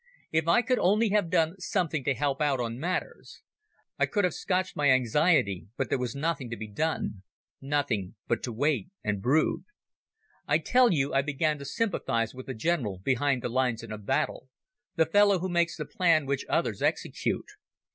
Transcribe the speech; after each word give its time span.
If 0.31 0.47
I 0.47 0.63
could 0.63 0.79
only 0.79 1.09
have 1.09 1.29
done 1.29 1.59
something 1.59 2.03
to 2.05 2.15
help 2.15 2.41
on 2.41 2.79
matters 2.79 3.43
I 3.99 4.07
could 4.07 4.23
have 4.23 4.33
scotched 4.33 4.75
my 4.75 4.89
anxiety, 4.89 5.67
but 5.77 5.89
there 5.89 5.99
was 5.99 6.15
nothing 6.15 6.49
to 6.49 6.57
be 6.57 6.67
done, 6.67 7.21
nothing 7.61 8.15
but 8.27 8.47
wait 8.47 8.89
and 9.03 9.21
brood. 9.21 9.61
I 10.47 10.57
tell 10.57 10.91
you 10.91 11.13
I 11.13 11.21
began 11.21 11.59
to 11.59 11.65
sympathize 11.65 12.33
with 12.33 12.47
the 12.47 12.55
general 12.55 12.97
behind 12.97 13.43
the 13.43 13.49
lines 13.49 13.83
in 13.83 13.91
a 13.91 13.99
battle, 13.99 14.49
the 14.95 15.05
fellow 15.05 15.37
who 15.37 15.49
makes 15.49 15.77
the 15.77 15.85
plan 15.85 16.25
which 16.25 16.47
others 16.49 16.81
execute. 16.81 17.49